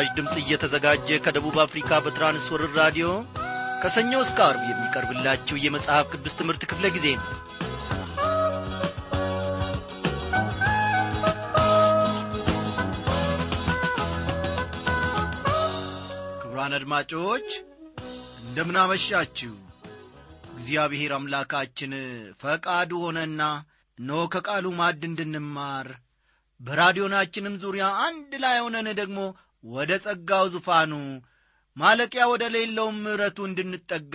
[0.00, 3.08] ይህ ምስራች ድምፅ እየተዘጋጀ ከደቡብ አፍሪካ በትራንስወርር ራዲዮ
[3.82, 7.26] ከሰኞ እስከ አርብ የሚቀርብላችሁ የመጽሐፍ ቅዱስ ትምህርት ክፍለ ጊዜ ነው።
[16.40, 17.48] ክቡራን አድማጮች
[18.42, 19.52] እንደምናመሻችሁ።
[20.54, 21.92] እግዚአብሔር አምላካችን
[22.42, 23.42] ፈቃዱ ሆነና
[23.98, 25.88] እነሆ ከቃሉ ማድ እንድንማር
[26.60, 29.18] በራዲዮናችንም ዙሪያ አንድ ላይ ሆነን ደግሞ
[29.64, 30.92] ወደ ጸጋው ዙፋኑ
[31.76, 34.14] ማለቂያ ወደ ሌለውም ምሕረቱ እንድንጠጋ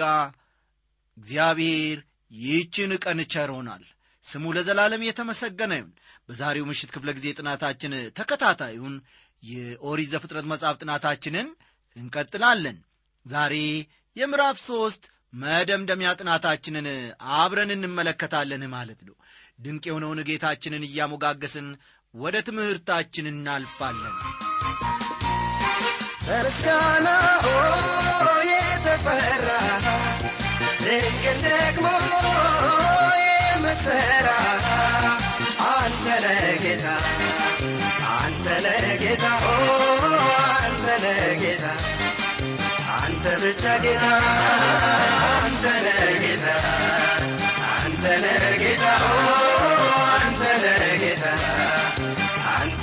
[1.17, 1.97] እግዚአብሔር
[2.31, 3.83] ይህችን ቀን ቸሮናል
[4.23, 5.91] ስሙ ለዘላለም የተመሰገነ ይሁን።
[6.29, 8.95] በዛሬው ምሽት ክፍለ ጊዜ ጥናታችን ተከታታዩን
[9.43, 11.47] የኦሪት ዘፍጥረት መጽሐፍ ጥናታችንን
[11.95, 12.77] እንቀጥላለን።
[13.25, 13.53] ዛሬ
[14.15, 16.87] የምዕራፍ ሦስት መደምደሚያ ጥናታችንን
[17.37, 19.15] አብረን እንመለከታለን ማለት ነው።
[19.59, 21.67] ድንቅ የሆነውን ጌታችንን እያሞጋገስን
[22.13, 24.15] ወደ ትምህርታችን እናልፋለን
[26.27, 27.07] በምስጋና
[28.51, 29.49] የተፈራ
[30.83, 31.85] ድንቅን ደግሞ
[33.25, 34.29] የምትሠራ
[35.69, 36.87] አንተ ነህ ጌታ
[38.15, 39.25] አንተ ነህ ጌታ
[40.55, 41.65] አንተ ነህ ጌታ
[42.97, 44.05] አንተ ብቻ ጌታ
[45.33, 46.47] አንተ ነህ ጌታ
[47.75, 48.85] አንተ ነህ ጌታ
[50.15, 51.05] አንተ ነህ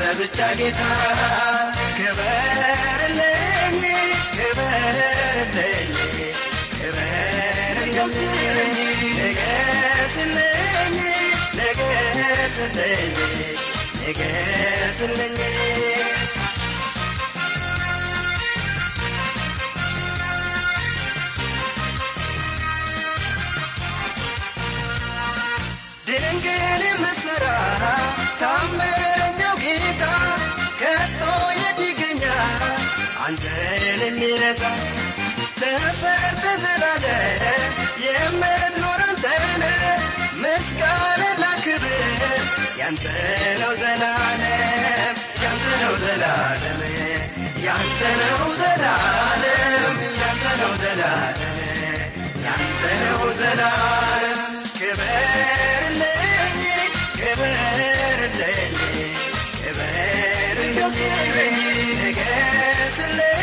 [0.04, 0.80] ጌታ አንተ ብቻ ጌታ
[1.96, 3.78] ክበርልኝ
[4.36, 5.92] ክበርልኝ
[6.74, 8.08] ክበርልኝ
[9.18, 10.96] ንገስልኝ
[11.58, 13.16] ንገስልኝ
[14.00, 15.38] ንገስልኝ
[26.06, 27.44] ድንግል የምትሠራ
[28.40, 29.31] ታምረኛው
[33.34, 34.62] አንተን የሚረታ
[35.60, 37.04] ተፈር ተዘላለ
[38.04, 39.62] የምትኖር አንተነ
[40.42, 41.94] ምስጋናና ክብር
[42.80, 43.04] ያንተ
[43.62, 46.82] ነው ዘላለም ያንተ ነው ዘላለም
[47.66, 51.56] ያንተ ነው ዘላለም ያንተ ነው ዘላለም
[52.46, 54.38] ያንተ ነው ዘላለም።
[54.76, 56.60] ክበርልኝ
[58.28, 59.31] ንገስልኝ
[60.58, 61.56] ንገስልኝ
[62.02, 63.42] ንገስልኝ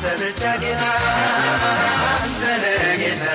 [0.00, 0.82] አንተ ብቻ ጌታ
[2.12, 2.42] አንተ
[3.00, 3.26] ጌታ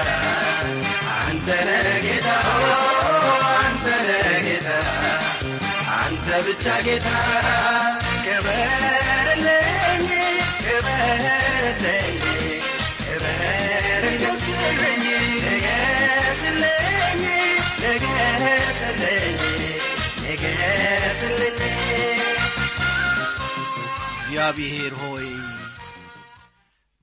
[24.37, 25.27] እግዚአብሔር ሆይ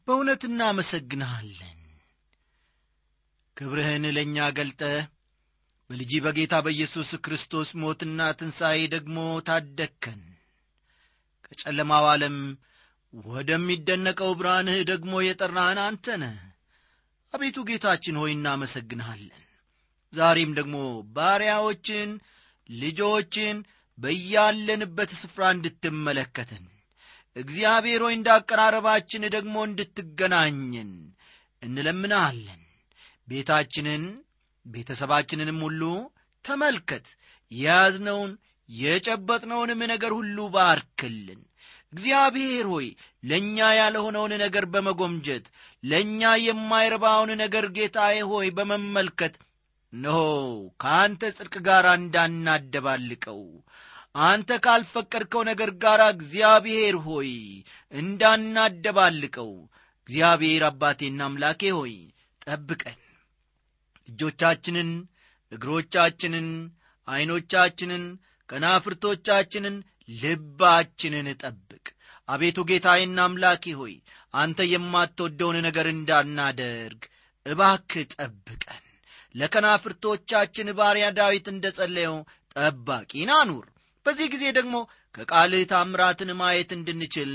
[0.09, 1.79] በእውነት እናመሰግንሃለን።
[3.57, 4.81] ክብርህን ለእኛ ገልጠ
[5.91, 9.17] በልጂ በጌታ በኢየሱስ ክርስቶስ ሞትና ትንሣኤ ደግሞ
[9.49, 10.21] ታደግከን።
[11.47, 12.37] ከጨለማው ዓለም
[13.13, 16.07] ወደሚደነቀው ብርሃንህ ደግሞ የጠራህን አንተ
[17.35, 19.43] አቤቱ ጌታችን ሆይ እናመሰግንሃለን።
[20.13, 20.77] ዛሬም ደግሞ
[21.17, 22.11] ባሪያዎችን
[22.69, 23.57] ልጆችን
[23.99, 26.65] በያለንበት ስፍራ እንድትመለከተን
[27.37, 30.91] እግዚአብሔር ሆይ እንዳቀራረባችን ደግሞ እንድትገናኘን
[31.63, 32.61] እንለምናለን
[33.29, 34.05] ቤታችንን
[34.67, 35.83] ቤተሰባችንንም ሁሉ
[36.45, 37.07] ተመልከት።
[37.53, 38.33] የያዝነውን
[38.69, 41.41] የጨበጥነውንም ነገር ሁሉ ባርክልን።
[41.93, 42.87] እግዚአብሔር ሆይ
[43.23, 45.47] ለእኛ ያልሆነውን ነገር በመጎምጀት
[45.83, 49.35] ለእኛ የማይረባውን ነገር ጌታዬ ሆይ በመመልከት
[49.93, 50.21] እነሆ
[50.83, 53.41] ከአንተ ጽድቅ ጋር እንዳናደባልቀው
[54.15, 57.31] አንተ ካልፈቀድከው ነገር ጋር እግዚአብሔር ሆይ
[57.93, 59.53] እንዳናደባልቀው።
[60.09, 61.95] እግዚአብሔር አባቴና አምላኬ ሆይ
[62.45, 62.99] ጠብቀን።
[64.09, 64.91] እጆቻችንን
[65.53, 66.49] እግሮቻችንን
[67.09, 68.05] ዐይኖቻችንን
[68.49, 69.77] ከናፍርቶቻችንን
[70.23, 71.85] ልባችንን ጠብቅ።
[72.29, 73.95] አቤቱ ጌታዬና አምላኬ ሆይ
[74.35, 77.03] አንተ የማትወደውን ነገር እንዳናደርግ
[77.47, 78.83] እባክ ጠብቀን።
[79.35, 82.17] ለከናፍርቶቻችን ባሪያ ዳዊት እንደ ጸለየው
[82.55, 83.67] ጠባቂን አኑር
[84.07, 84.77] በዚህ ጊዜ ደግሞ
[85.15, 87.33] ከቃልህ ታምራትን ማየት እንድንችል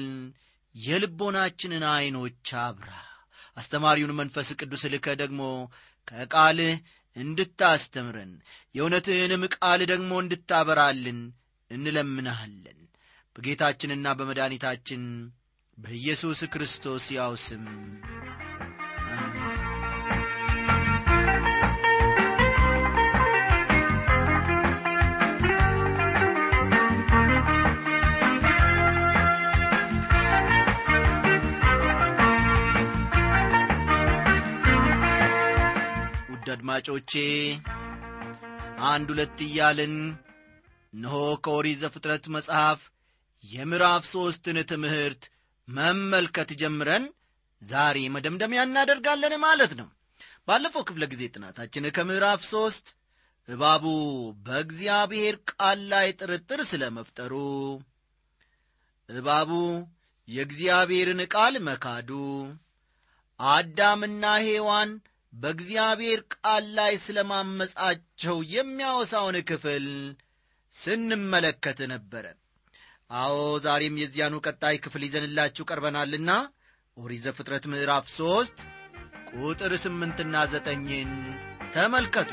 [0.76, 2.90] የልቦናችንን ዐይኖች አብራ
[3.58, 5.42] አስተማሪውን መንፈስ ቅዱስ ልከ ደግሞ
[6.08, 6.76] ከቃልህ
[7.16, 8.34] እንድታስተምረን
[8.76, 11.20] የእውነትህንም ቃል ደግሞ እንድታበራልን
[11.72, 12.80] እንለምንሃለን።
[13.36, 15.04] በጌታችንና በመድኃኒታችን
[15.78, 17.66] በኢየሱስ ክርስቶስ ያው ስም
[36.80, 37.14] አድማጮቼ
[38.88, 39.94] አንድ ሁለት እያልን
[40.94, 41.14] እነሆ
[41.46, 42.82] ከኦሪት ዘፍጥረት መጽሐፍ
[43.44, 45.24] የምዕራፍ ሦስትን ትምህርት
[45.68, 47.06] መመልከት ጀምረን
[47.62, 49.88] ዛሬ መደምደሚያ እናደርጋለን ማለት ነው።
[50.48, 52.86] ባለፈው ክፍለ ጊዜ ጥናታችን ከምዕራፍ ሦስት
[53.50, 53.86] እባቡ
[54.46, 57.34] በእግዚአብሔር ቃል ላይ ጥርጥር ስለ መፍጠሩ
[59.10, 59.52] እባቡ
[60.28, 62.12] የእግዚአብሔርን ቃል መካዱ
[63.40, 64.92] አዳምና ሔዋን
[65.38, 69.86] በእግዚአብሔር ቃል ላይ ስለ ማመጻቸው የሚያወሳውን ክፍል
[70.76, 72.26] ስንመለከት ነበረ።
[73.16, 73.36] አዎ
[73.66, 76.32] ዛሬም የዚያኑ ቀጣይ ክፍል ይዘንላችሁ ቀርበናልና
[76.98, 78.58] ኦሪት ዘፍጥረት ምዕራፍ ሦስት
[79.40, 81.12] ቁጥር ስምንትና ዘጠኝን
[81.74, 82.32] ተመልከቱ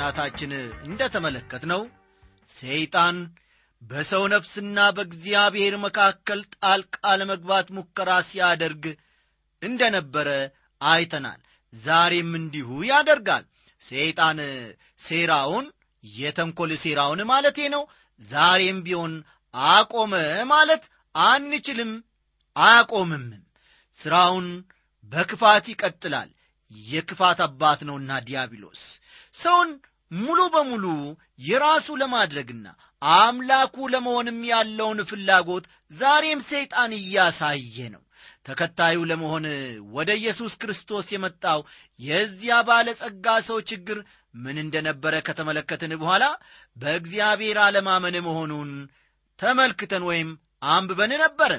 [0.00, 0.52] ጥናታችን
[0.84, 1.80] እንደ ተመለከት ነው
[2.50, 3.16] ሰይጣን
[3.82, 8.84] በሰው ነፍስና በእግዚአብሔር መካከል ጣልቃ ለመግባት ሙከራ ሲያደርግ
[9.62, 10.28] እንደ ነበረ
[10.80, 11.40] አይተናል።
[11.72, 13.44] ዛሬም እንዲሁ ያደርጋል።
[13.82, 14.40] ሰይጣን
[15.00, 15.66] ሴራውን
[16.04, 17.84] የተንኰል ሴራውን ማለቴ ነው
[18.20, 19.12] ዛሬም ቢሆን
[19.54, 20.14] አቆመ
[20.52, 21.92] ማለት አንችልም
[22.56, 23.44] አያቆምምም።
[23.98, 24.48] ሥራውን
[25.12, 26.32] በክፋት ይቀጥላል።
[26.88, 28.82] የክፋት አባት ነውና ዲያብሎስ።
[29.36, 29.70] ሰውን
[30.10, 30.84] ሙሉ በሙሉ
[31.44, 32.66] የራሱ ለማድረግና
[33.02, 38.02] አምላኩ ለመሆንም ያለውን ፍላጎት ዛሬም ሰይጣን እያሳየ ነው።
[38.46, 39.44] ተከታዩ ለመሆን
[39.96, 41.60] ወደ ኢየሱስ ክርስቶስ የመጣው
[42.00, 43.98] የዚያ ባለጸጋ ሰው ችግር
[44.34, 46.24] ምን እንደነበረ ከተመለከትን በኋላ
[46.76, 48.70] በእግዚአብሔር አለማመን መሆኑን
[49.38, 50.30] ተመልክተን ወይም
[50.68, 51.52] አንብበን ነበረ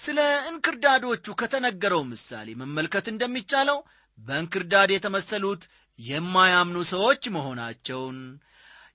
[0.00, 0.18] ስለ
[0.50, 3.78] እንክርዳዶቹ ከተነገረው ምሳሌ መመልከት እንደሚቻለው
[4.18, 5.62] በእንክርዳድ የተመሰሉት
[5.98, 8.18] የማያምኑ ሰዎች መሆናቸውን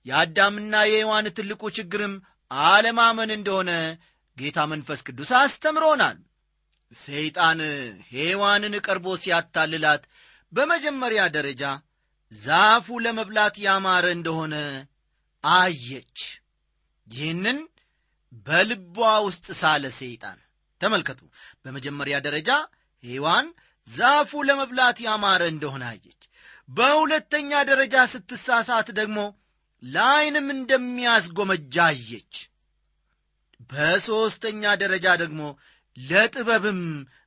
[0.06, 2.14] የአዳምና የሔዋን ትልቁ ችግርም
[2.50, 3.70] አለማመን እንደሆነ
[4.38, 6.18] ጌታ መንፈስ ቅዱስ አስተምሮናል።
[6.96, 7.58] ሰይጣን
[8.10, 10.02] ሔዋንን ቀርቦ ሲያታልላት
[10.52, 11.62] በመጀመሪያ ደረጃ
[12.32, 14.54] ዛፉ ለመብላት ያማረ እንደሆነ
[15.44, 16.18] አየች።
[17.08, 17.58] ይህንን
[18.46, 18.96] በልቧ
[19.26, 20.38] ውስጥ ሳለ ሰይጣን።
[20.80, 21.20] ተመልከቱ
[21.64, 22.50] በመጀመሪያ ደረጃ
[23.04, 23.46] ሔዋን
[23.88, 26.17] ዛፉ ለመብላት ያማረ እንደሆነ አየች
[26.68, 29.18] በሁለተኛ ደረጃ ስትሳሳት ደግሞ
[29.82, 32.34] ለዐይንም እንደሚያስጎመጃ አየች።
[33.70, 35.42] በሦስተኛ ደረጃ ደግሞ
[35.96, 36.82] ለጥበብም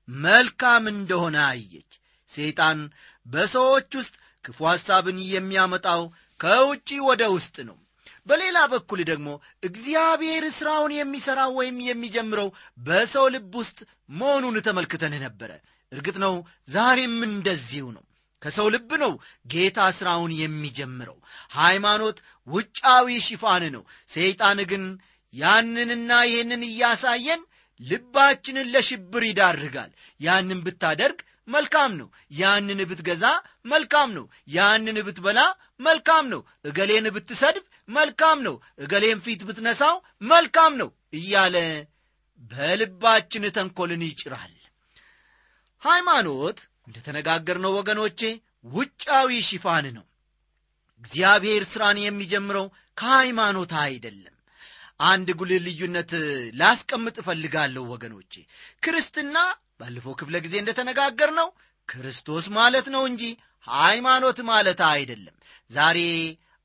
[0.07, 1.91] መልካም እንደሆነ አየች።
[2.29, 2.79] ሰይጣን
[3.25, 4.13] በሰዎች ውስጥ
[4.45, 6.03] ክፉ ሐሳብን የሚያመጣው
[6.39, 7.77] ከውጪ ወደ ውስጥ ነው።
[8.27, 9.29] በሌላ በኩል ደግሞ
[9.63, 13.79] እግዚአብሔር ሥራውን የሚሠራው ወይም የሚጀምረው በሰው ልብ ውስጥ
[14.13, 15.51] መሆኑን ተመልክተን ነበረ።
[15.91, 16.36] እርግጥ ነው
[16.69, 18.03] ዛሬም እንደዚሁ ነው
[18.41, 19.13] ከሰው ልብ ነው
[19.48, 21.17] ጌታ ሥራውን የሚጀምረው።
[21.57, 22.17] ሃይማኖት
[22.48, 24.83] ውጫዊ ሽፋን ነው። ሰይጣን ግን
[25.33, 27.41] ያንንና ይህንን እያሳየን
[27.79, 32.07] ልባችንን ለሽብር ይዳርጋል። ያንን ብታደርግ መልካም ነው።
[32.39, 33.25] ያንን ብትገዛ
[33.65, 35.39] መልካም ነው። ያንን ብትበላ
[35.79, 39.95] መልካም ነው። እገሌን ብትሰድብ መልካም ነው። እገሌን ፊት ብትነሳው
[40.31, 41.55] መልካም ነው እያለ
[42.51, 44.53] በልባችን ተንኰልን ይጭራል።
[45.83, 46.60] ሃይማኖት
[46.91, 48.21] እንደ ተነጋገርነው ወገኖቼ
[48.71, 50.03] ውጫዊ ሽፋን ነው።
[51.01, 52.65] እግዚአብሔር ሥራን የሚጀምረው
[52.98, 54.36] ከሃይማኖት አይደለም።
[55.03, 56.12] አንድ ጉልህ ልዩነት
[56.60, 58.33] ላስቀምጥ እፈልጋለሁ ወገኖቼ።
[58.83, 59.38] ክርስትና
[59.79, 61.48] ባለፈው ክፍለ ጊዜ እንደ ተነጋገር ነው
[61.89, 63.24] ክርስቶስ ማለት ነው እንጂ
[63.67, 65.36] ሃይማኖት ማለት አይደለም።
[65.71, 66.00] ዛሬ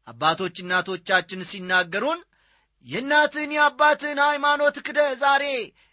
[0.06, 2.20] አባቶች እናቶቻችን ሲናገሩን
[2.86, 5.44] የእናትህን የአባትህን ሃይማኖት ክደ ዛሬ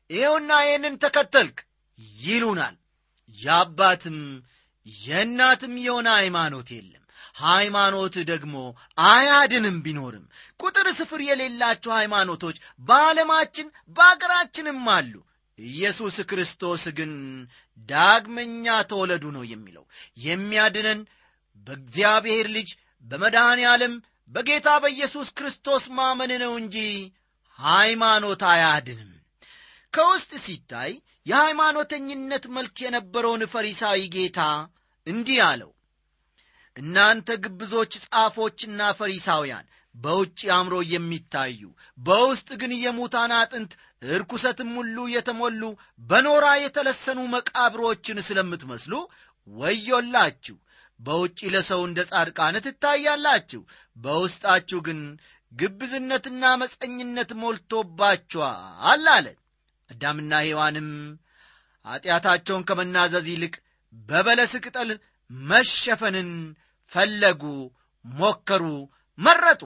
[0.10, 1.60] ይኸውና ይህንን ተከተልክ
[2.20, 2.76] ይሉናል
[3.36, 4.18] የአባትም
[4.86, 7.00] የእናትም የሆነ ሃይማኖት የለም።
[7.44, 8.56] ሃይማኖት ደግሞ
[9.08, 10.26] አያድንም ቢኖርም
[10.60, 15.14] ቁጥር ስፍር የሌላቸው ሃይማኖቶች በዓለማችን በአገራችንም አሉ።
[15.60, 17.12] ኢየሱስ ክርስቶስ ግን
[17.90, 19.86] ዳግመኛ ተወለዱ ነው የሚለው።
[20.26, 21.02] የሚያድነን
[21.68, 22.70] በእግዚአብሔር ልጅ
[23.06, 23.94] በመድኃኔ ዓለም
[24.32, 26.78] በጌታ በኢየሱስ ክርስቶስ ማመን ነው እንጂ
[27.60, 29.10] ሃይማኖት አያድንም
[29.94, 30.92] ከውስጥ ሲታይ
[31.26, 34.40] የሃይማኖተኝነት መልክ የነበረውን ፈሪሳዊ ጌታ
[35.08, 35.72] እንዲህ አለው።
[36.78, 41.60] እናንተ ግብዞች ጻፎችና ፈሪሳውያን በውጭ አምሮ የሚታዩ
[42.00, 43.74] በውስጥ ግን የሙታን አጥንት
[44.08, 45.62] እርኩሰትም ሁሉ የተሞሉ
[46.02, 48.94] በኖራ የተለሰኑ መቃብሮችን ስለምትመስሉ
[49.48, 50.58] ወዮላችሁ።
[51.00, 53.62] በውጭ ለሰው እንደ ጻድቃን ትታያላችሁ
[53.98, 55.00] በውስጣችሁ ግን
[55.52, 58.60] ግብዝነትና መፀኝነት ሞልቶባችኋል
[59.08, 59.26] አለ
[59.90, 60.90] አዳምና ሔዋንም
[61.86, 63.56] ኀጢአታቸውን ከመናዘዝ ይልቅ
[63.94, 64.90] በበለስ ቅጠል
[65.30, 66.30] መሸፈንን
[66.92, 67.44] ፈለጉ
[68.06, 68.64] ሞከሩ
[69.18, 69.62] መረጡ።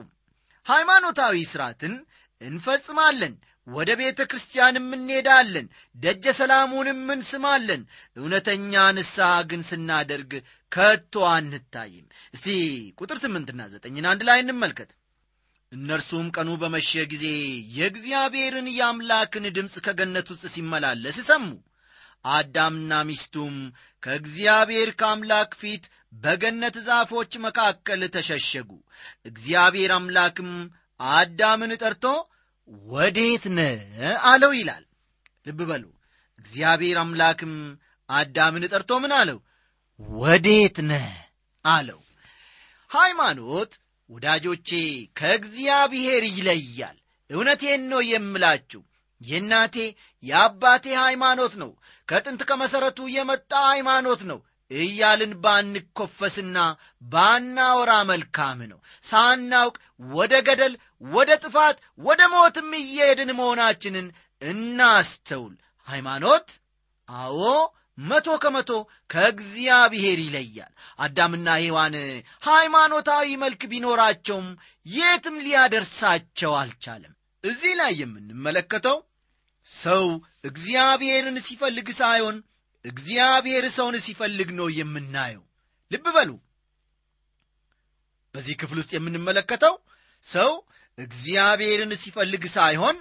[0.66, 1.94] ሃይማኖታዊ ሥርዓትን
[2.40, 3.34] እንፈጽማለን
[3.66, 7.82] ወደ ቤተ ክርስቲያንም እንሄዳለን ደጀ ሰላሙንም እንስማለን።
[8.16, 10.32] እውነተኛ ንስሐ ግን ስናደርግ
[10.72, 12.46] ከቶ አንታይም። እስቲ
[13.00, 14.90] ቁጥር ስምንትና ዘጠኝን አንድ ላይ እንመልከት
[15.72, 17.24] እነርሱም ቀኑ በመሸ ጊዜ
[17.76, 21.46] የእግዚአብሔርን የአምላክን ድምፅ ከገነት ውስጥ ሲመላለስ ሰሙ።
[22.28, 23.56] አዳምና ሚስቱም
[24.02, 25.84] ከእግዚአብሔር ከአምላክ ፊት
[26.22, 28.70] በገነት ዛፎች መካከል ተሸሸጉ።
[29.24, 30.50] እግዚአብሔር አምላክም
[31.00, 32.04] አዳምን ጠርቶ
[32.88, 33.60] ወዴት ነ
[34.26, 34.84] አለው ይላል።
[35.46, 35.84] ልብ በሉ
[36.38, 37.54] እግዚአብሔር አምላክም
[38.08, 39.38] አዳምን ጠርቶ ምን አለው?
[40.18, 40.92] ወዴት ነ
[41.64, 42.00] አለው።
[42.90, 43.72] ሃይማኖት
[44.10, 44.70] ወዳጆቼ
[45.18, 46.96] ከእግዚአብሔር ይለያል።
[47.30, 48.82] እውነቴን ነው የምላችሁ።
[49.20, 49.76] የእናቴ
[50.22, 51.70] የአባቴ ሃይማኖት ነው።
[52.08, 54.38] ከጥንት ከመሠረቱ የመጣ ሃይማኖት ነው።
[54.70, 56.56] እያልን ባንኮፈስና
[57.02, 59.76] ባናወራ መልካም ነው። ሳናውቅ
[60.10, 60.74] ወደ ገደል
[61.12, 64.06] ወደ ጥፋት ወደ ሞትም እየሄድን መሆናችንን
[64.42, 65.54] እናስተውል።
[65.88, 66.48] ሃይማኖት?
[67.08, 67.40] አዎ
[67.98, 68.70] መቶ ከመቶ
[69.10, 71.94] ከእግዚአብሔር ይለያል። አዳምና ሔዋን
[72.48, 74.48] ሃይማኖታዊ መልክ ቢኖራቸውም
[74.86, 77.14] የትም ሊያደርሳቸው አልቻለም።
[77.44, 78.98] እዚህ ላይ የምንመለከተው
[79.66, 80.04] ሰው
[80.44, 82.36] እግዚአብሔርን ሲፈልግ ሳይሆን
[82.84, 85.44] እግዚአብሔር ሰውን ሲፈልግ ነው የምናየው።
[85.90, 86.30] ልብ በሉ።
[88.34, 89.74] በዚህ ክፍል ውስጥ የምንመለከተው
[90.26, 90.50] ሰው
[90.98, 92.96] እግዚአብሔርን ሲፈልግ ሳይሆን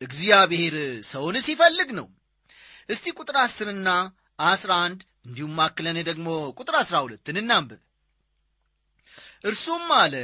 [0.00, 0.74] እግዚአብሔር
[1.10, 2.06] ሰውን ሲፈልግ ነው
[2.88, 3.88] እስቲ ቁጥር አስርና
[4.42, 6.26] አስራ አንድ እንዲሁም ማክለን ደግሞ
[6.58, 7.80] ቁጥር አስራ ሁለትን እናንብብ።
[9.44, 10.14] እርሱም አለ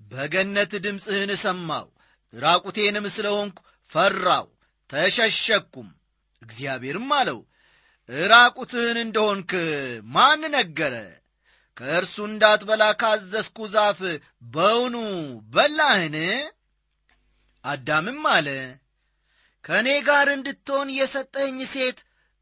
[0.00, 1.86] በገነት ድምፅህን ሰማው
[2.32, 3.58] ራቁቴንም ስለ ሆንኩ
[3.92, 4.46] ፈራው
[4.90, 5.88] ተሸሸኩም
[6.42, 7.38] እግዚአብሔርም አለው
[8.28, 9.52] ራቁትህን እንደሆንክ
[10.14, 10.94] ማን ነገረ?
[11.76, 13.98] ከእርሱ እንዳትበላ ካዘዝኩ ዛፍ
[14.52, 14.94] በውኑ
[15.54, 16.16] በላህን?
[17.64, 18.48] አዳምም አለ
[19.66, 21.98] ከእኔ ጋር እንድትሆን የሰጠኝ ሴት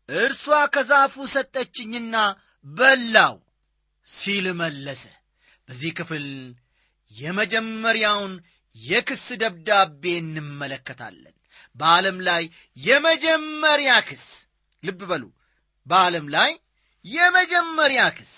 [0.08, 2.16] እርሷ ከዛፉ ሰጠችኝና
[2.66, 3.36] በላው
[4.08, 5.04] ሲል መለሰ።
[5.68, 6.26] በዚህ ክፍል
[7.10, 8.32] የመጀመሪያውን
[8.76, 11.34] የክስ ደብዳቤ እንመለከታለን።
[11.76, 12.42] በዓለም ላይ
[12.78, 14.24] የመጀመሪያ ክስ
[14.82, 15.24] ልብ በሉ
[15.86, 16.50] በዓለም ላይ
[17.04, 18.32] የመጀመሪያ ክስ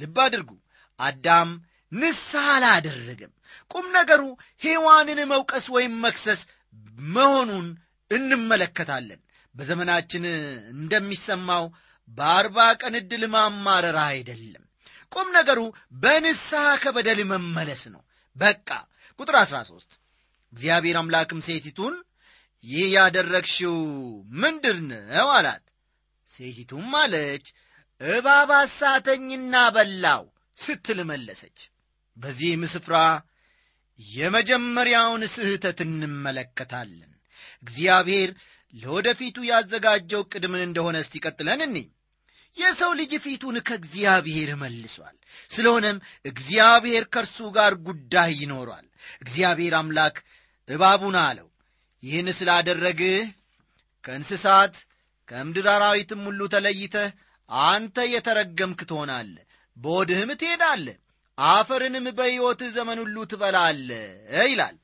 [0.00, 0.50] ልብ አድርጉ።
[0.98, 1.50] አዳም
[1.92, 3.32] ንስሐ አላደረገም።
[3.70, 4.22] ቁም ነገሩ
[4.62, 6.40] ሔዋንን መውቀስ ወይም መክሰስ
[7.14, 7.66] መሆኑን
[8.10, 9.20] እንመለከታለን።
[9.54, 10.24] በዘመናችን
[10.74, 11.64] እንደሚሰማው
[12.08, 14.64] በአርባ ቀን ዕድል ማማረር አይደለም።
[15.12, 15.60] ቁም ነገሩ
[16.02, 18.02] በንስሐ ከበደል መመለስ ነው።
[18.36, 18.68] በቃ
[19.20, 19.96] ቁጥር 13
[20.52, 21.94] እግዚአብሔር አምላክም ሴቲቱን
[22.64, 23.76] ይህ ያደረግሽው
[24.36, 25.64] ምንድር ነው አላት።
[26.30, 27.46] ሴቲቱም አለች
[28.00, 30.24] እባብ አሳተኝና በላው
[30.56, 31.58] ስትል መለሰች።
[32.16, 32.96] በዚህም ስፍራ
[33.98, 37.12] የመጀመሪያውን ስህተት እንመለከታለን
[37.62, 38.30] እግዚአብሔር
[38.74, 41.74] ለወደፊቱ ያዘጋጀው ዕቅድ ምን እንደሆነ እስቲ ቀጥለን
[42.56, 45.16] የሰው ልጅ ፊቱን ከእግዚአብሔር መልሷል።
[45.50, 48.86] ስለሆነም እግዚአብሔር ከእርሱ ጋር ጉዳይ ይኖሯል።
[49.22, 50.16] እግዚአብሔር አምላክ
[50.68, 51.48] እባቡን አለው
[52.02, 53.18] ይህን ስላደረግህ
[54.04, 54.74] ከእንስሳት
[55.28, 57.10] ከምድር አራዊትም ሁሉ ተለይተህ
[57.68, 59.34] አንተ የተረገምክ ትሆናለ
[59.76, 60.86] በወድህም ትሄዳለ
[61.38, 63.90] አፈርንም በሕይወትህ ዘመን ሁሉ ትበላለ
[64.44, 64.76] ይላል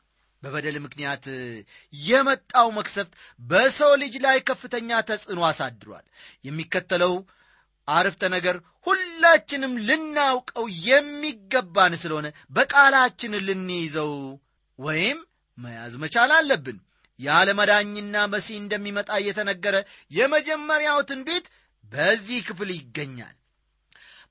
[0.42, 1.24] በበደል ምክንያት
[1.94, 6.04] የመጣው መክሰፍት በሰው ልጅ ላይ ከፍተኛ ተጽዕኖ አሳድሯል።
[6.46, 7.14] የሚከተለው
[7.88, 8.56] አርፍተ ነገር
[8.86, 14.12] ሁላችንም ልናውቀው የሚገባን ስለሆነ በቃላችን ልንይዘው
[14.78, 15.18] ወይም
[15.58, 16.78] መያዝ መቻል አለብን።
[17.20, 19.76] ያለ መዳኝና መሲህ እንደሚመጣ እየተነገረ
[20.10, 21.46] የመጀመሪያው ትንቢት
[21.84, 23.36] በዚህ ክፍል ይገኛል።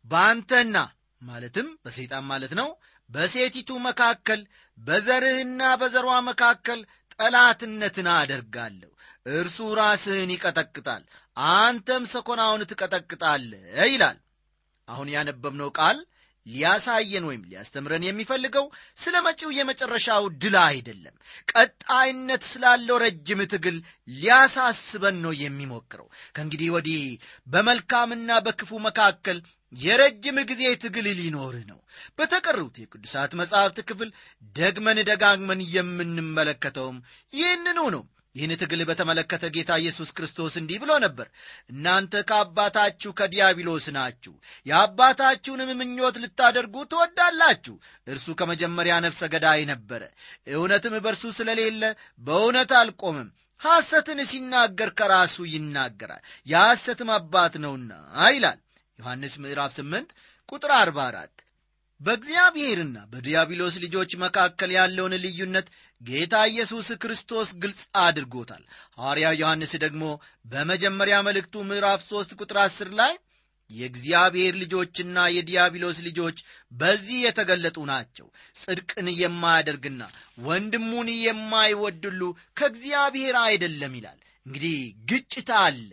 [0.06, 0.78] በአንተና
[1.22, 2.70] ማለትም በሰይጣን ማለት ነው
[3.10, 4.42] በሴቲቱ መካከል
[4.82, 6.80] በዘርህና በዘሯ መካከል
[7.16, 8.90] ጠላትነትን አደርጋለሁ።
[9.32, 11.04] እርሱ ራስህን ይቀጠቅጣል
[11.56, 13.52] አንተም ሰኮናውን ትቀጠቅጣለ
[13.86, 14.18] ይላል።
[14.88, 15.98] አሁን ያነበብነው ቃል
[16.46, 18.66] ሊያሳየን ወይም ሊያስተምረን የሚፈልገው
[18.98, 21.16] ስለ መጪው የመጨረሻው ድል አይደለም።
[21.52, 23.78] ቀጣይነት ስላለው ረጅም ትግል
[24.16, 27.04] ሊያሳስበን ነው የሚሞክረው። ከእንግዲህ ወዲህ
[27.48, 29.40] በመልካምና በክፉ መካከል
[29.74, 31.80] የረጅም ጊዜ ትግል ሊኖርህ ነው።
[32.18, 34.10] በተቀሩት የቅዱሳት መጻሕፍት ክፍል
[34.56, 36.98] ደግመን ደጋግመን የምንመለከተውም
[37.34, 38.04] ይህንኑ ነው።
[38.36, 41.28] ይህን ትግል በተመለከተ ጌታ ኢየሱስ ክርስቶስ እንዲህ ብሎ ነበር
[41.70, 44.34] እናንተ ከአባታችሁ ከዲያብሎስ ናችሁ
[44.66, 47.76] የአባታችሁንም ምኞት ልታደርጉ ትወዳላችሁ።
[48.08, 50.02] እርሱ ከመጀመሪያ ነፍሰ ገዳይ ነበረ።
[50.54, 51.84] እውነትም በእርሱ ስለሌለ
[52.22, 53.30] በእውነት አልቆምም።
[53.62, 57.92] ሐሰትን ሲናገር ከራሱ ይናገራል። የሐሰትም አባት ነውና
[58.30, 58.60] ይላል
[59.02, 60.12] ዮሐንስ ምዕራፍ 8
[60.50, 61.44] ቁጥር 44
[62.02, 65.68] በእግዚአብሔርና በዲያብሎስ ልጆች መካከል ያለውን ልዩነት
[66.02, 68.64] ጌታ ኢየሱስ ክርስቶስ ግልጽ አድርጎታል።
[68.98, 70.04] ሐዋርያው ዮሐንስ ደግሞ
[70.46, 73.14] በመጀመሪያ መልእክቱ ምዕራፍ 3 ቁጥር 10 ላይ
[73.70, 76.38] የእግዚአብሔር ልጆችና የዲያብሎስ ልጆች
[76.72, 78.28] በዚህ የተገለጡ ናቸው።
[78.58, 80.02] ጽድቅን የማያደርግና
[80.48, 82.22] ወንድሙን የማይወድሉ
[82.58, 84.76] ከእግዚአብሔር አይደለም ይላል። እንግዲህ
[85.10, 85.90] ግጭት አለ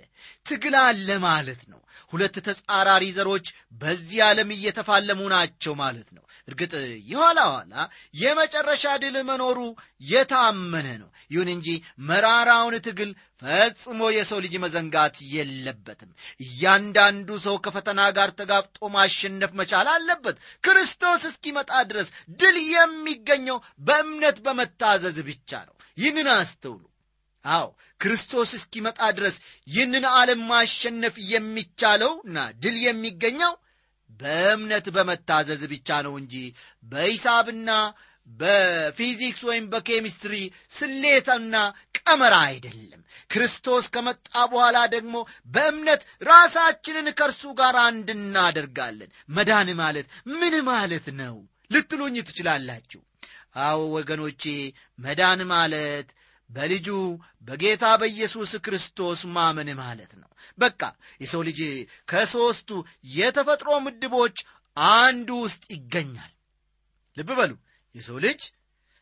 [0.47, 1.81] ትግል አለ ማለት ነው
[2.13, 3.47] ሁለት ተጻራሪ ዘሮች
[3.81, 6.73] በዚህ ዓለም እየተፋለሙ ናቸው ማለት ነው። እርግጥ
[7.11, 7.75] የኋላ ኋላ
[8.21, 9.59] የመጨረሻ ድል መኖሩ
[10.11, 11.69] የታመነ ነው። ይሁን እንጂ
[12.09, 13.11] መራራውን ትግል
[13.43, 16.11] ፈጽሞ የሰው ልጅ መዘንጋት የለበትም።
[16.45, 22.09] እያንዳንዱ ሰው ከፈተና ጋር ተጋፍጦ ማሸነፍ መቻል አለበት። ክርስቶስ እስኪመጣ ድረስ
[22.41, 26.83] ድል የሚገኘው በእምነት በመታዘዝ ብቻ ነው። ይህንን አስተውሉ
[27.45, 27.67] አዎ
[28.01, 33.55] ክርስቶስ እስኪመጣ ድረስ ይህንን ዓለም ማሸነፍ የሚቻለውና ድል የሚገኘው
[34.21, 36.35] በእምነት በመታዘዝ ብቻ ነው እንጂ
[36.85, 37.71] በሂሳብና
[38.31, 40.35] በፊዚክስ ወይም በኬሚስትሪ
[40.71, 41.55] ስሌትና
[41.99, 45.15] ቀመራ አይደለም። ክርስቶስ ከመጣ በኋላ ደግሞ
[45.49, 51.37] በእምነት ራሳችንን ከእርሱ ጋር አንድ እናደርጋለን መዳን ማለት ምን ማለት ነው
[51.71, 53.01] ልትሉኝ ትችላላችሁ?
[53.63, 54.43] አዎ ወገኖቼ
[54.99, 56.09] መዳን ማለት
[56.51, 56.89] በልጁ
[57.43, 60.81] በጌታ በኢየሱስ ክርስቶስ ማመን ማለት ነው። በቃ
[61.21, 61.61] የሰው ልጅ
[62.09, 62.71] ከሦስቱ
[63.15, 64.37] የተፈጥሮ ምድቦች
[64.77, 66.33] አንዱ ውስጥ ይገኛል።
[67.17, 67.53] ልብ በሉ
[67.95, 68.41] የሰው ልጅ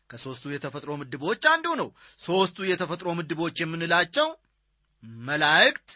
[0.09, 1.89] ከሦስቱ የተፈጥሮ ምድቦች አንዱ ነው።
[2.21, 4.27] ሦስቱ የተፈጥሮ ምድቦች የምንላቸው
[5.25, 5.89] መላእክት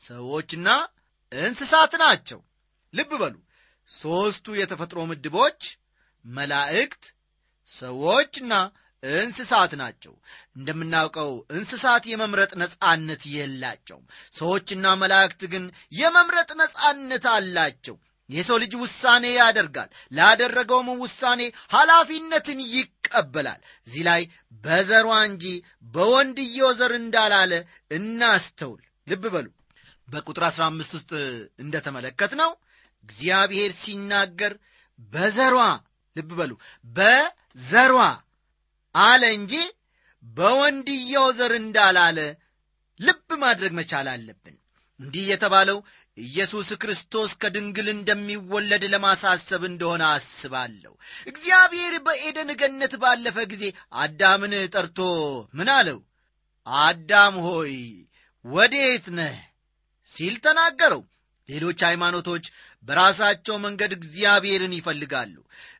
[0.00, 0.68] ሰዎችና
[1.32, 2.40] እንስሳት ናቸው።
[2.92, 3.34] ልብ በሉ
[3.88, 5.60] ሦስቱ የተፈጥሮ ምድቦች
[6.24, 7.04] መላእክት
[7.68, 8.52] ሰዎችና
[9.14, 10.12] እንስሳት ናቸው።
[10.56, 15.64] እንደምናውቀው እንስሳት የመምረጥ ነጻነት የላቸውም። ሰዎችና መላእክት ግን
[15.98, 17.96] የመምረጥ ነጻነት አላቸው።
[18.30, 21.42] የሰው ልጅ ውሳኔ ያደርጋል። ላደረገውም ውሳኔ
[21.74, 24.22] ኃላፊነትን ይቀበላል። እዚህ ላይ
[24.64, 25.44] በዘሯ እንጂ
[25.94, 27.52] በወንድየው ዘር እንዳላለ
[27.98, 29.46] እናስተውል። ልብ በሉ።
[30.08, 31.12] በቁጥር 15 ውስጥ
[31.58, 32.50] እንደተመለከት ነው
[33.04, 34.52] እግዚአብሔር ሲናገር
[35.12, 35.56] በዘሯ
[36.16, 36.52] ልብ በሉ
[36.96, 37.96] በዘሯ
[39.02, 39.54] አለ እንጂ
[40.24, 42.18] በወንድየው ዘር እንዳላለ
[43.00, 44.56] ልብ ማድረግ መቻል አለብን።
[45.00, 45.78] እንዲህ የተባለው
[46.16, 50.92] ኢየሱስ ክርስቶስ ከድንግል እንደሚወለድ ለማሳሰብ እንደሆነ አስባለሁ።
[51.26, 53.64] እግዚአብሔር በኤደን ገነት ባለፈ ጊዜ
[54.02, 54.98] አዳምን ጠርቶ
[55.54, 55.98] ምን አለው?
[56.66, 57.74] አዳም ሆይ
[58.44, 59.36] ወዴት ነህ?
[60.12, 61.02] ሲል ተናገረው።
[61.48, 62.44] ሌሎች ሃይማኖቶች
[62.86, 65.34] በራሳቸው መንገድ እግዚአብሔርን ይፈልጋሉ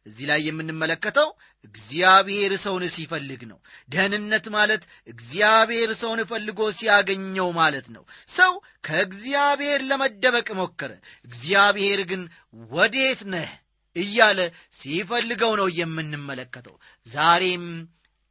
[0.07, 1.29] እዚህ ላይ የምንመለከተው
[1.65, 8.53] እግዚአብሔር ሰውን ሲፈልግ ነው። ደህንነት ማለት እግዚአብሔር ሰውን ፈልጎ ሲያገኘው ማለት ነው። ሰው
[8.87, 10.93] ከእግዚአብሔር ለመደበቅ ሞከረ።
[11.25, 12.23] እግዚአብሔር ግን
[12.71, 13.51] ወዴት ነህ
[13.97, 14.41] እያለ
[14.79, 17.67] ሲፈልገው ነው የምንመለከተው። ዛሬም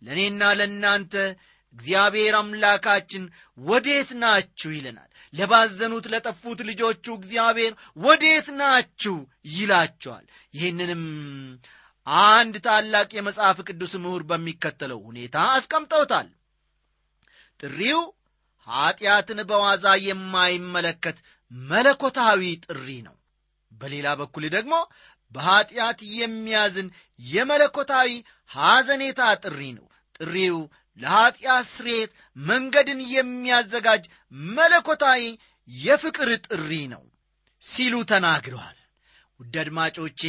[0.01, 1.13] ለእኔና ለእናንተ
[1.75, 3.23] እግዚአብሔር አምላካችን
[3.61, 9.15] ወዴት ናችሁ ይለናል። ለባዘኑት ለጠፉት ልጆቹ እግዚአብሔር ወዴት ናችሁ
[9.53, 11.03] ይላቸዋል። ይህንንም
[12.27, 16.27] አንድ ታላቅ የመጽሐፍ ቅዱስ ምሁር በሚከተለው ሁኔታ አስቀምጠውታል።
[17.59, 18.01] ጥሪው
[18.67, 21.17] ኀጢአትን በዋዛ የማይመለከት
[21.51, 23.15] መለኮታዊ ጥሪ ነው።
[23.71, 24.75] በሌላ በኩል ደግሞ
[25.35, 26.87] በኀጢአት የሚያዝን
[27.27, 28.09] የመለኮታዊ
[28.51, 29.85] ሐዘኔታ ጥሪ ነው።
[30.17, 30.57] ጥሪው
[30.99, 32.11] ለኀጢአት ስሬት
[32.45, 34.03] መንገድን የሚያዘጋጅ
[34.53, 35.21] መለኮታዊ
[35.69, 37.03] የፍቅር ጥሪ ነው
[37.63, 38.77] ሲሉ ተናግረዋል።
[39.39, 40.21] ውድ አድማጮቼ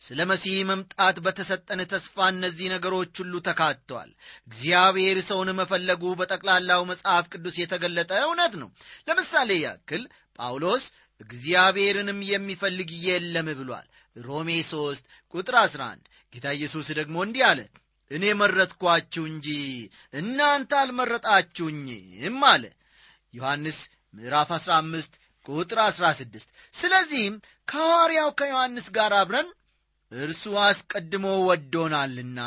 [0.00, 4.10] ስለ መሲህ መምጣት በተሰጠን ተስፋ እነዚህ ነገሮች ሁሉ ተካተዋል።
[4.48, 8.68] እግዚአብሔር ሰውን መፈለጉ በጠቅላላው መጽሐፍ ቅዱስ የተገለጠ እውነት ነው።
[9.08, 10.02] ለምሳሌ ያክል
[10.38, 10.84] ጳውሎስ
[11.20, 13.86] እግዚአብሔርንም የሚፈልግ የለም ብሏል።
[14.20, 17.60] ሮሜ 3 ቁጥር 11 ጌታ ኢየሱስ ደግሞ እንዲህ አለ
[18.10, 19.48] እኔ መረጥኳችሁ እንጂ
[20.14, 22.64] እናንተ አልመረጣችሁኝም አለ።
[23.34, 23.78] ዮሐንስ
[24.14, 25.14] ምዕራፍ 15
[25.46, 27.34] ቁጥር 16 ስለዚህም
[27.68, 29.48] ከሐዋርያው ከዮሐንስ ጋር አብረን
[30.12, 32.40] እርሱ አስቀድሞ ወዶናልና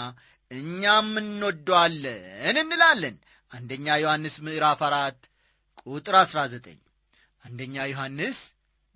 [0.51, 3.15] እኛም እንወደዋለን እንላለን።
[3.51, 5.27] አንደኛ ዮሐንስ ምዕራፍ 4
[5.85, 6.77] ቁጥር 19
[7.43, 8.39] አንደኛ ዮሐንስ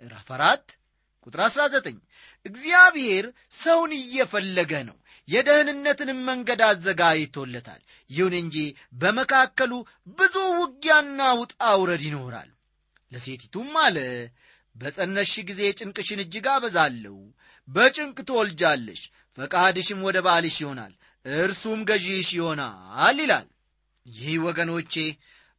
[0.02, 0.78] ምዕራፍ 4
[1.28, 2.00] ቁጥር 19
[2.46, 3.26] እግዚአብሔር
[3.58, 8.56] ሰውን እየፈለገ ነው የደህንነትንም መንገድ አዘጋጅቶለታል። ይሁን እንጂ
[9.02, 9.72] በመካከሉ
[10.18, 12.50] ብዙ ውጊያና ውጣ ውረድ ይኖራል።
[13.12, 13.98] ለሴቲቱም አለ
[14.76, 17.16] በጸነሽ ጊዜ ጭንቅሽን እጅግ አበዛለሁ
[17.68, 19.02] በጭንቅ ትወልጃለሽ
[19.38, 20.94] ፈቃድሽም ወደ ባልሽ ይሆናል
[21.26, 23.48] እርሱም ገዢሽ ይሆናል ይላል።
[24.06, 24.94] ይህ ወገኖቼ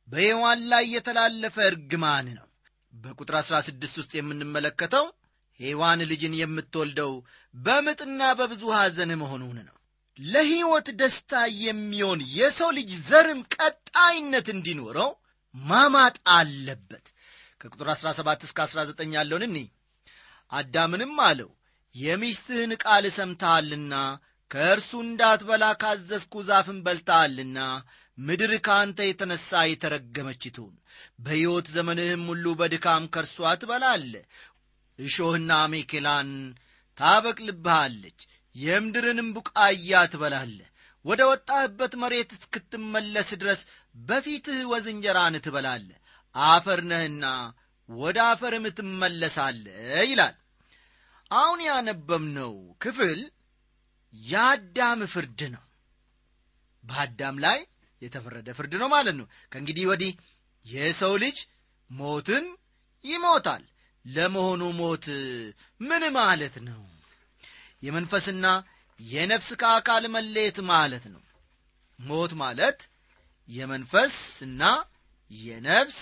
[0.08, 2.48] በሔዋን ላይ የተላለፈ እርግማን ነው።
[2.92, 5.04] በቁጥር 16 ውስጥ የምንመለከተው
[5.62, 7.12] ሔዋን ልጅን የምትወልደው
[7.54, 9.76] በምጥና በብዙ ሐዘን መሆኑን ነው።
[10.18, 15.10] ለሕይወት ደስታ የሚሆን የሰው ልጅ ዘርም ቀጣይነት እንዲኖረው
[15.54, 17.06] ማማጥ አለበት።
[17.60, 19.58] ከቁጥር 17 እስከ 19 ያለውን እኒ
[20.52, 21.50] አዳምንም አለው
[21.94, 23.94] የሚስትህን ቃል ሰምተሃልና
[24.50, 27.58] ከእርሱ እንዳትበላ ካዘዝኩ ዛፍን በልተሃልና
[28.18, 30.74] ምድር ከአንተ የተነሣ የተረገመች ትሁን።
[31.24, 34.12] በሕይወት ዘመንህም ሁሉ በድካም ከእርሷ ትበላለ
[34.98, 36.30] እሾህና አሜኬላን
[36.98, 38.20] ታበቅልብሃለች
[38.54, 40.58] የምድርንም ቡቃያ ትበላለ
[41.04, 43.60] ወደ ወጣህበት መሬት እስክትመለስ ድረስ
[44.00, 45.88] በፊትህ ወዝ እንጀራን ትበላለ
[46.34, 46.80] አፈር
[47.88, 49.64] ወደ አፈርም ትመለሳለ
[50.04, 50.36] ይላል።
[51.30, 53.20] አሁን ያነበብነው ክፍል
[54.14, 55.64] የአዳም ፍርድ ነው።
[56.84, 57.58] በአዳም ላይ
[58.02, 60.12] የተፈረደ ፍርድ ነው ማለት ነው። ከእንግዲህ ወዲህ
[60.66, 61.38] የሰው ልጅ
[61.90, 62.44] ሞትን
[63.04, 63.62] ይሞታል
[64.04, 65.06] ለመሆኑ ሞት
[65.80, 66.80] ምን ማለት ነው?
[67.82, 68.46] የመንፈስና
[69.00, 71.22] የነፍስ ከአካል መለየት ማለት ነው።
[71.98, 72.80] ሞት ማለት
[73.48, 74.62] የመንፈስና
[75.30, 75.98] የነፍስ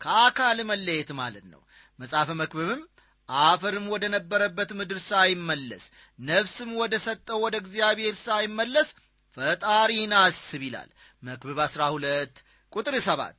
[0.00, 1.60] ከአካል መለየት ማለት ነው።
[1.98, 2.82] መጽሐፈ መክብብም
[3.28, 5.84] አፈርም ወደ ነበረበት ምድር ሳይመለስ
[6.18, 8.88] ነፍስም ወደ ሰጠው ወደ እግዚአብሔር ሳይመለስ
[9.36, 10.88] ፈጣሪን አስብ ይላል።
[11.22, 12.40] መክብብ 12
[12.72, 13.36] ቁጥር 7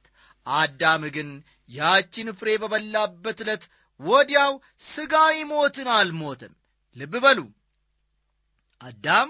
[0.47, 1.30] አዳም ግን
[1.69, 3.63] ያችን ፍሬ በበላበት ዕለት
[3.99, 4.53] ወዲያው
[4.88, 6.53] ሥጋዊ ሞትን አልሞትም።
[6.95, 7.39] ልብ በሉ።
[8.81, 9.29] አዳም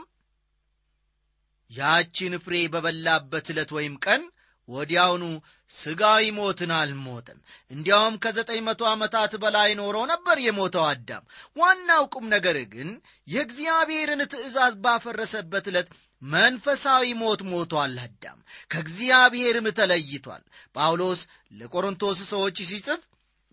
[1.71, 4.21] ያችን ፍሬ በበላበት ዕለት ወይም ቀን
[4.67, 5.23] ወዲያውኑ
[5.71, 7.39] ሥጋዊ ሞትን አልሞተም
[7.71, 11.23] እንዲያውም ከዘጠኝ መቶ ዓመታት በላይ ኖሮ ነበር የሞተው አዳም።
[11.57, 12.89] ዋናው ቁም ነገር ግን
[13.27, 15.89] የእግዚአብሔርን ትእዛዝ ባፈረሰበት ዕለት
[16.27, 18.39] መንፈሳዊ ሞት ሞቷል አዳም።
[18.71, 20.43] ከእግዚአብሔርም ተለይቷል።
[20.75, 21.21] ጳውሎስ
[21.53, 23.01] ለቆሮንቶስ ሰዎች ሲጽፍ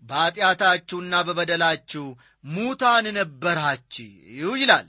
[0.03, 2.05] በኀጢአታችሁና በበደላችሁ
[2.49, 4.87] ሙታን ነበራችሁ ይላል።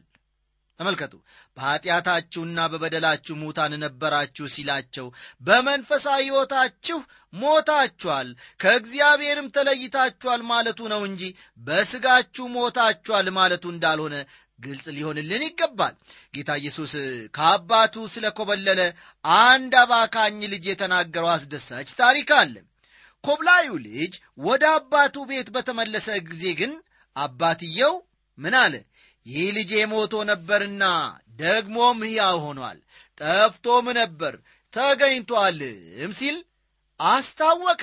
[0.81, 1.15] ተመልከቱ።
[1.57, 5.07] በኀጢአታችሁና በበደላችሁ ሙታን ነበራችሁ ሲላቸው
[5.47, 6.99] በመንፈሳዊ ሕይወታችሁ
[7.33, 8.29] ሞታችኋል
[8.61, 11.23] ከእግዚአብሔርም ተለይታችኋል ማለቱ ነው እንጂ
[11.61, 14.15] በሥጋችሁ ሞታችኋል ማለቱ እንዳልሆነ
[14.59, 15.95] ግልጽ ሊሆንልን ይገባል።
[16.35, 16.93] ጌታ ኢየሱስ
[17.37, 18.81] ከአባቱ ስለ ኮበለለ
[19.43, 22.55] አንድ አባካኝ ልጅ የተናገረው አስደሳች ታሪክ አለ
[23.25, 26.73] ኮብላዩ ልጅ ወደ አባቱ ቤት በተመለሰ ጊዜ ግን
[27.17, 27.95] አባትየው
[28.39, 28.75] ምን አለ?
[29.27, 30.85] ይህ ልጄ ሞቶ ነበርና
[31.41, 32.79] ደግሞም ሕያው ሆኗል
[33.19, 34.35] ጠፍቶም ነበር
[34.75, 36.37] ተገኝቶአልም ሲል
[37.01, 37.83] አስታወቀ።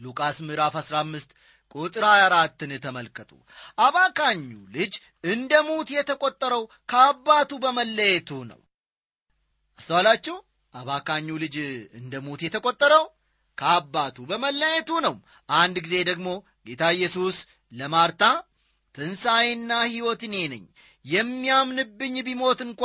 [0.00, 1.34] ሉቃስ ምዕራፍ 15
[1.74, 3.30] ቁጥር 24ን ተመልከቱ።
[3.78, 4.42] አባካኙ
[4.76, 8.60] ልጅ እንደ ሙት የተቆጠረው ከአባቱ በመለየቱ ነው።
[9.78, 10.36] አስተዋላችሁ?
[10.74, 11.56] አባካኙ ልጅ
[11.98, 13.04] እንደ ሙት የተቆጠረው
[13.58, 15.14] ከአባቱ በመለየቱ ነው።
[15.48, 16.28] አንድ ጊዜ ደግሞ
[16.66, 17.36] ጌታ ኢየሱስ
[17.72, 18.22] ለማርታ
[18.94, 20.64] ትንሣኤና ሕይወት እኔ ነኝ
[21.04, 22.82] የሚያምንብኝ ቢሞት እንኳ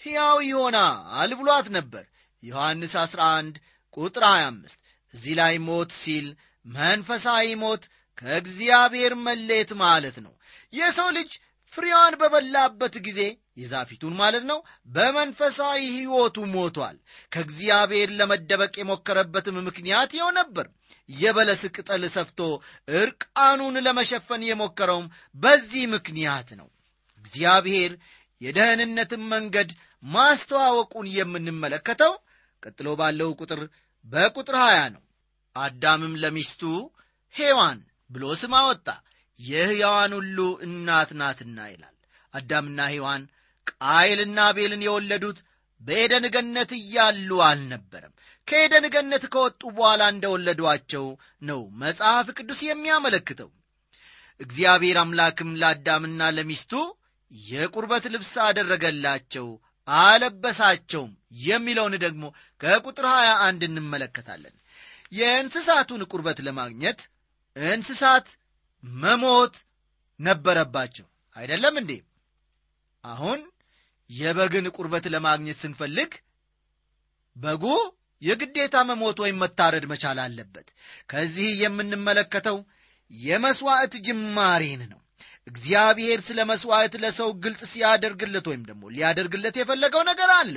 [0.00, 2.04] ሕያው ይሆናል ብሏት ነበር።
[2.42, 3.56] ዮሐንስ 11
[3.96, 4.78] ቁጥር 25
[5.14, 6.26] እዚህ ላይ ሞት ሲል
[6.64, 7.82] መንፈሳዊ ሞት
[8.18, 10.32] ከእግዚአብሔር መለየት ማለት ነው።
[10.72, 11.30] የሰው ልጅ
[11.72, 13.20] ፍሬዋን በበላበት ጊዜ
[13.58, 16.96] የዛፊቱን ማለት ነው። በመንፈሳዊ ሕይወቱ ሞቷል።
[17.32, 20.66] ከእግዚአብሔር ለመደበቅ የሞከረበትም ምክንያት ይኸው ነበር።
[21.08, 22.40] የበለስ ቅጠል ሰፍቶ
[22.96, 26.68] ዕርቃኑን ለመሸፈን የሞከረውም በዚህ ምክንያት ነው።
[27.24, 27.92] እግዚአብሔር
[28.40, 29.70] የደህንነትን መንገድ
[30.08, 32.12] ማስተዋወቁን የምንመለከተው
[32.62, 33.60] ቀጥሎ ባለው ቁጥር
[34.06, 35.02] በቁጥር 20 ነው።
[35.56, 36.62] አዳምም ለሚስቱ
[37.34, 37.78] ሔዋን
[38.10, 38.86] ብሎ ስም አወጣ።
[39.40, 41.94] የሕያዋን ሁሉ እናት ናትና ይላል።
[42.34, 43.22] አዳምና ሔዋን
[43.70, 45.38] ቃይልና ቤልን የወለዱት
[45.80, 48.14] በኤደን ገነት እያሉ አልነበረም።
[48.48, 51.06] ከኤደን ገነት ከወጡ በኋላ እንደወለዷቸው
[51.42, 53.50] ነው መጽሐፍ ቅዱስ የሚያመለክተው።
[54.40, 56.72] እግዚአብሔር አምላክም ለአዳምና ለሚስቱ
[57.30, 59.46] የቁርበት ልብስ አደረገላቸው
[59.88, 61.12] አለበሳቸውም
[61.44, 62.24] የሚለውን ደግሞ
[62.60, 64.54] ከቁጥር 21 እንመለከታለን።
[65.12, 67.00] የእንስሳቱን ቁርበት ለማግኘት
[67.56, 68.26] እንስሳት
[68.84, 69.54] መሞት
[70.20, 71.92] ነበረባቸው። አይደለም እንዴ?
[73.04, 73.40] አሁን
[74.10, 76.12] የበግን ቁርበት ለማግኘት ስንፈልግ
[77.36, 77.64] በጉ
[78.22, 80.68] የግዴታ መሞት ወይም መታረድ መቻል አለበት።
[81.10, 82.56] ከዚህ የምንመለከተው
[83.10, 85.00] የመሥዋዕት ጅማሬን ነው።
[85.46, 90.56] እግዚአብሔር ስለ መሥዋዕት ለሰው ግልጽ ሲያደርግለት ወይም ደግሞ ሊያደርግለት የፈለገው ነገር አለ።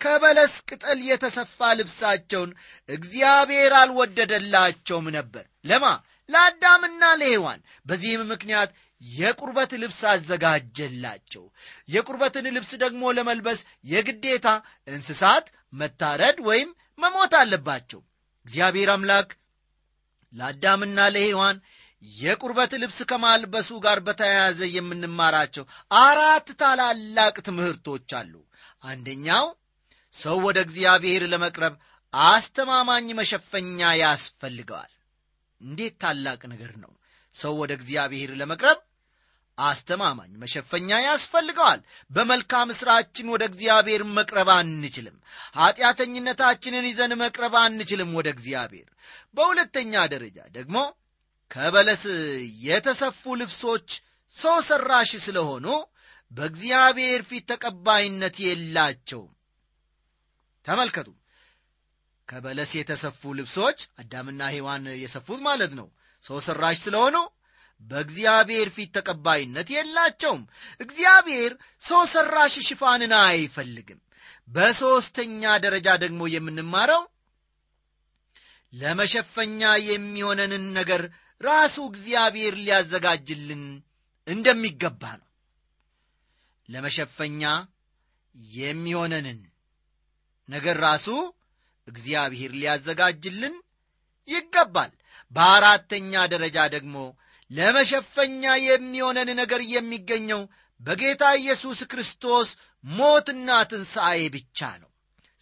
[0.00, 2.50] ከበለስ ቅጠል የተሰፋ ልብሳቸውን
[2.88, 5.86] እግዚአብሔር አልወደደላቸውም ነበር። ለማ
[6.28, 11.44] ለአዳምና ለሔዋን በዚህም ምክንያት የቁርበት ልብስ አዘጋጀላቸው።
[11.88, 14.48] የቁርበትን ልብስ ደግሞ ለመልበስ የግዴታ
[14.88, 18.00] እንስሳት መታረድ ወይም መሞት አለባቸው።
[18.46, 19.30] እግዚአብሔር አምላክ
[20.32, 21.56] ለአዳምና ለሔዋን
[22.02, 25.64] የቁርበት ልብስ ከማልበሱ ጋር በተያያዘ የምንማራቸው
[26.02, 28.34] አራት ታላላቅ ትምህርቶች አሉ።
[28.84, 29.46] አንደኛው
[30.14, 31.74] ሰው ወደ እግዚአብሔር ለመቅረብ
[32.12, 34.92] አስተማማኝ መሸፈኛ ያስፈልገዋል።
[35.60, 36.92] እንዴት ታላቅ ነገር ነው!
[37.34, 38.78] ሰው ወደ እግዚአብሔር ለመቅረብ
[39.66, 45.16] አስተማማኝ መሸፈኛ ያስፈልገዋል። በመልካም ሥራችን ወደ እግዚአብሔር መቅረብ አንችልም።
[45.58, 48.88] ኀጢአተኝነታችንን ይዘን መቅረብ አንችልም ወደ እግዚአብሔር።
[49.34, 50.76] በሁለተኛ ደረጃ ደግሞ
[51.50, 52.04] ከበለስ
[52.66, 53.88] የተሰፉ ልብሶች
[54.36, 55.66] ሰው ሠራሽ ስለሆኑ
[56.32, 59.32] በእግዚአብሔር ፊት ተቀባይነት የላቸውም።
[60.66, 61.08] ተመልከቱ።
[62.28, 65.86] ከበለስ የተሰፉ ልብሶች አዳምና ሔዋን የሰፉት ማለት ነው።
[66.24, 67.16] ሰው ሠራሽ ስለሆኑ
[67.80, 70.42] በእግዚአብሔር ፊት ተቀባይነት የላቸውም።
[70.80, 74.00] እግዚአብሔር ሰው ሠራሽ ሽፋንን አይፈልግም።
[74.48, 77.02] በሦስተኛ ደረጃ ደግሞ የምንማረው
[78.72, 81.02] ለመሸፈኛ የሚሆነንን ነገር
[81.40, 83.62] ራሱ እግዚአብሔር ሊያዘጋጅልን
[84.26, 85.26] እንደሚገባ ነው።
[86.68, 87.42] ለመሸፈኛ
[88.56, 89.38] የሚሆነንን
[90.48, 91.08] ነገር ራሱ
[91.88, 93.54] እግዚአብሔር ሊያዘጋጅልን
[94.28, 94.92] ይገባል።
[95.32, 96.96] በአራተኛ ደረጃ ደግሞ
[97.50, 100.42] ለመሸፈኛ የሚሆነን ነገር የሚገኘው
[100.80, 102.50] በጌታ ኢየሱስ ክርስቶስ
[102.84, 104.90] ሞትና ትንሣኤ ብቻ ነው።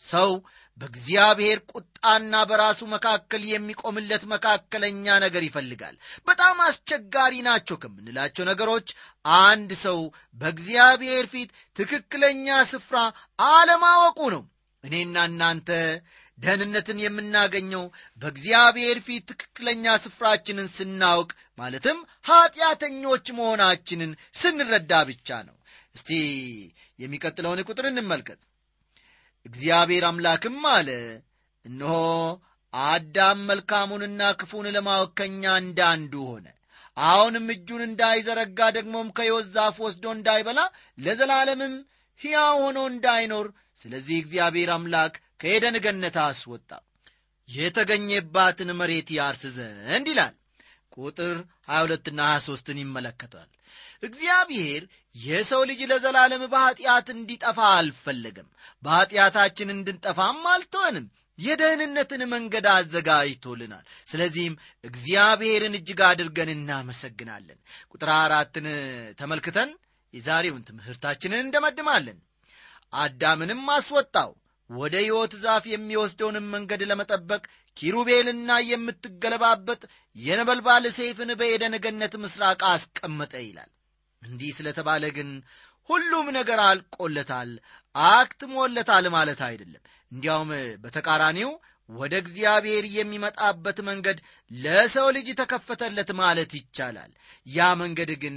[0.00, 0.30] ሰው
[0.78, 5.96] በእግዚአብሔር ቁጣና በራሱ መካከል የሚቆምለት መካከለኛ ነገር ይፈልጋል።
[6.28, 8.88] በጣም አስቸጋሪ ናቸው ከምንላቸው ነገሮች
[9.42, 9.98] አንድ ሰው
[10.38, 12.98] በእግዚአብሔር ፊት ትክክለኛ ስፍራ
[13.48, 14.44] አለማወቁ ነው።
[14.84, 15.70] እኔና እናንተ
[16.38, 17.84] ደህንነትን የምናገኘው
[18.22, 21.98] በእግዚአብሔር ፊት ትክክለኛ ስፍራችንን ስናውቅ ማለትም
[22.28, 25.56] ኀጢአተኞች መሆናችንን ስንረዳ ብቻ ነው።
[25.96, 26.10] እስቲ
[26.98, 28.40] የሚቀጥለውን ቁጥር እንመልከት።
[29.46, 30.88] እግዚአብሔር አምላክም አለ
[31.64, 31.96] እነሆ
[32.72, 36.46] አዳም መልካሙንና ክፉን ለማወቅ ከእኛ እንዳንዱ ሆነ።
[36.96, 40.60] አሁንም እጁን እንዳይዘረጋ ደግሞም ከሕይወት ዛፍ ወስዶ እንዳይበላ
[40.98, 41.74] ለዘላለምም
[42.20, 43.46] ሕያው ሆኖ እንዳይኖር።
[43.80, 46.70] ስለዚህ እግዚአብሔር አምላክ ከኤደን ገነት አስወጣ።
[47.48, 50.34] የተገኘባትን መሬት ያርስ ዘንድ ይላል።
[50.96, 51.36] ቁጥር
[51.70, 53.48] 22ና 23ን ይመለከቷል።
[54.02, 54.82] እግዚአብሔር
[55.16, 58.48] የሰው ልጅ ለዘላለም በኀጢአት እንዲጠፋ አልፈለገም።
[58.82, 61.06] በኀጢአታችን እንድንጠፋም አልተወንም።
[61.38, 67.58] የደህንነትን መንገድ አዘጋጅቶልናል። ስለዚህም እግዚአብሔርን እጅግ አድርገን እናመሰግናለን።
[67.92, 68.66] ቁጥር አራትን
[69.18, 69.70] ተመልክተን
[70.14, 72.18] የዛሬውን ትምህርታችንን እንደመድማለን።
[72.96, 74.30] አዳምንም አስወጣው
[74.70, 77.42] ወደ ሕይወት ዛፍ የሚወስደውንም መንገድ ለመጠበቅ
[77.76, 79.80] ኪሩቤልና የምትገለባበጥ
[80.16, 83.70] የነበልባል ሰይፍን በኤደን ገነት ምስራቅ አስቀመጠ ይላል።
[84.22, 85.30] እንዲህ ስለተባለ ግን
[85.88, 87.50] ሁሉም ነገር አልቆለታል
[87.94, 90.50] አክትሞለታል ማለት አይደለም። እንዲያውም
[90.82, 91.50] በተቃራኒው
[91.90, 94.18] ወደ እግዚአብሔር የሚመጣበት መንገድ
[94.50, 97.12] ለሰው ልጅ ተከፈተለት ማለት ይቻላል።
[97.46, 98.36] ያ መንገድ ግን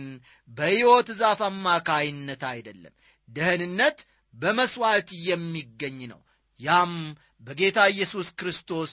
[0.49, 2.93] በሕይወት ዛፍ አማካይነት አይደለም።
[3.29, 3.99] ደህንነት
[4.33, 6.21] በመሥዋዕት የሚገኝ ነው።
[6.59, 6.93] ያም
[7.41, 8.89] በጌታ ኢየሱስ ክርስቶስ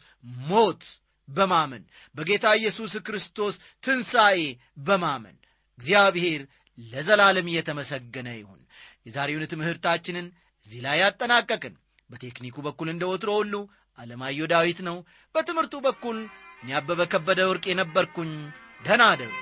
[0.48, 0.82] ሞት
[1.28, 1.82] በማመን
[2.14, 4.38] በጌታ ኢየሱስ ክርስቶስ ትንሣኤ
[4.86, 5.36] በማመን።
[5.78, 6.42] እግዚአብሔር
[6.78, 8.60] ለዘላለም እየተመሰገነ ይሁን።
[9.06, 10.26] የዛሬውን ትምህርታችንን
[10.66, 11.74] እዚህ ላይ ያጠናቀቅን።
[12.10, 13.54] በቴክኒኩ በኩል እንደ ወትሮ ሁሉ
[13.98, 14.96] አለማየሁ ዳዊት ነው።
[15.34, 16.18] በትምህርቱ በኩል
[16.62, 18.32] እኔ አበበ ከበደ ወርቅ የነበርኩኝ
[18.84, 19.32] ደናደሩ